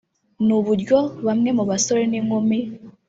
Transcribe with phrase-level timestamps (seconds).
[0.45, 2.59] ni uburyo bamwe mu basore n’inkumi